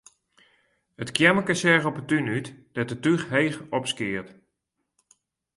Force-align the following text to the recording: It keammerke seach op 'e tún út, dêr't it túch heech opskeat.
It 1.01 1.11
keammerke 1.15 1.55
seach 1.61 1.85
op 1.89 1.97
'e 1.99 2.03
tún 2.09 2.27
út, 2.37 2.47
dêr't 2.73 2.93
it 2.95 3.01
túch 3.03 3.23
heech 3.33 3.57
opskeat. 3.77 4.27